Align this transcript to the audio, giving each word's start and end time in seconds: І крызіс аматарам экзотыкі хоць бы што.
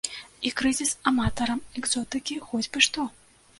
І 0.49 0.51
крызіс 0.61 0.93
аматарам 1.11 1.61
экзотыкі 1.83 2.41
хоць 2.49 2.65
бы 2.73 2.87
што. 2.89 3.09